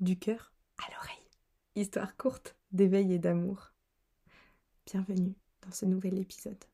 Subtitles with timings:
[0.00, 1.28] du cœur à l'oreille.
[1.74, 3.72] Histoire courte d'éveil et d'amour.
[4.86, 6.64] Bienvenue dans ce nouvel épisode.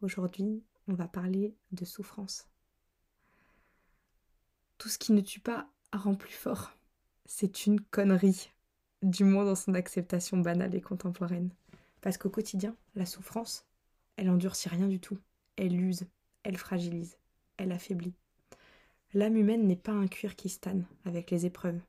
[0.00, 2.48] Aujourd'hui, on va parler de souffrance.
[4.78, 6.72] Tout ce qui ne tue pas rend plus fort.
[7.26, 8.50] C'est une connerie,
[9.02, 11.50] du moins dans son acceptation banale et contemporaine.
[12.00, 13.66] Parce qu'au quotidien, la souffrance,
[14.16, 15.18] elle endurcit rien du tout.
[15.56, 16.06] Elle use,
[16.42, 17.18] elle fragilise,
[17.56, 18.14] elle affaiblit.
[19.12, 21.80] L'âme humaine n'est pas un cuir qui stane avec les épreuves.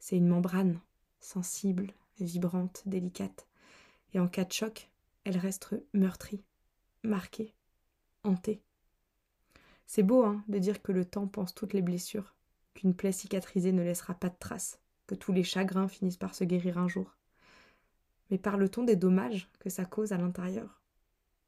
[0.00, 0.80] C'est une membrane,
[1.20, 3.46] sensible, vibrante, délicate.
[4.12, 4.90] Et en cas de choc,
[5.24, 6.42] elle reste meurtrie,
[7.04, 7.54] marquée,
[8.24, 8.62] hantée.
[9.86, 12.34] C'est beau, hein, de dire que le temps pense toutes les blessures,
[12.74, 16.44] qu'une plaie cicatrisée ne laissera pas de traces, que tous les chagrins finissent par se
[16.44, 17.16] guérir un jour.
[18.30, 20.80] Mais parle-t-on des dommages que ça cause à l'intérieur?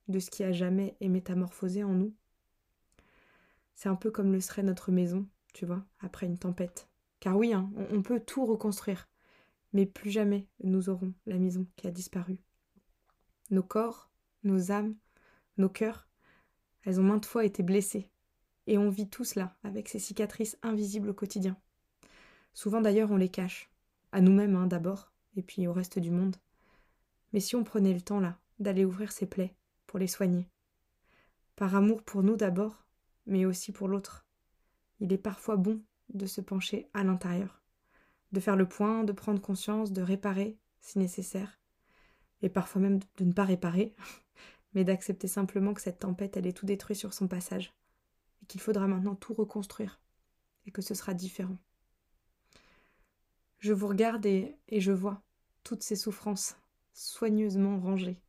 [0.08, 2.14] De ce qui a jamais est métamorphosé en nous?
[3.74, 6.88] C'est un peu comme le serait notre maison, tu vois, après une tempête.
[7.22, 9.08] Car oui, hein, on, peut tout reconstruire,
[9.72, 12.40] mais plus jamais nous aurons la maison qui a disparu.
[13.52, 14.10] Nos corps,
[14.42, 14.96] nos âmes,
[15.56, 16.08] nos cœurs,
[16.82, 18.10] elles ont maintes fois été blessées,
[18.66, 21.56] et on vit tout cela avec ces cicatrices invisibles au quotidien.
[22.54, 23.70] Souvent d'ailleurs on les cache,
[24.10, 26.34] à nous-mêmes hein, d'abord, et puis au reste du monde.
[27.32, 29.54] Mais si on prenait le temps là d'aller ouvrir ces plaies
[29.86, 30.48] pour les soigner,
[31.54, 32.84] par amour pour nous d'abord,
[33.26, 34.26] mais aussi pour l'autre.
[34.98, 35.80] Il est parfois bon
[36.14, 37.60] de se pencher à l'intérieur,
[38.32, 41.60] de faire le point, de prendre conscience, de réparer si nécessaire,
[42.42, 43.94] et parfois même de ne pas réparer,
[44.74, 47.72] mais d'accepter simplement que cette tempête, est tout détruit sur son passage,
[48.42, 50.00] et qu'il faudra maintenant tout reconstruire,
[50.66, 51.58] et que ce sera différent.
[53.58, 55.22] Je vous regarde et, et je vois
[55.62, 56.56] toutes ces souffrances
[56.92, 58.20] soigneusement rangées.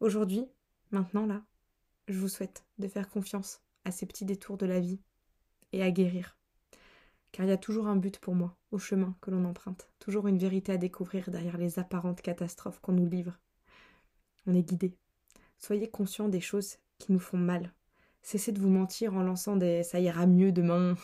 [0.00, 0.46] Aujourd'hui,
[0.90, 1.44] maintenant là,
[2.08, 5.00] je vous souhaite de faire confiance à ces petits détours de la vie
[5.72, 6.38] et à guérir.
[7.34, 10.28] Car il y a toujours un but pour moi, au chemin que l'on emprunte, toujours
[10.28, 13.40] une vérité à découvrir derrière les apparentes catastrophes qu'on nous livre.
[14.46, 14.94] On est guidé.
[15.58, 17.72] Soyez conscient des choses qui nous font mal.
[18.22, 20.94] Cessez de vous mentir en lançant des ça ira mieux demain.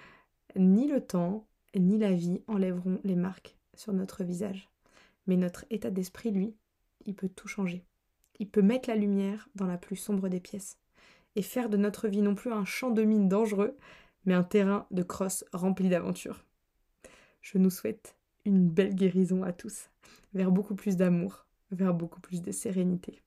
[0.54, 4.68] Ni le temps, ni la vie enlèveront les marques sur notre visage.
[5.26, 6.54] Mais notre état d'esprit, lui,
[7.06, 7.86] il peut tout changer.
[8.38, 10.76] Il peut mettre la lumière dans la plus sombre des pièces
[11.36, 13.78] et faire de notre vie non plus un champ de mine dangereux,
[14.24, 16.44] mais un terrain de crosse rempli d'aventures.
[17.42, 19.90] Je nous souhaite une belle guérison à tous,
[20.34, 23.22] vers beaucoup plus d'amour, vers beaucoup plus de sérénité.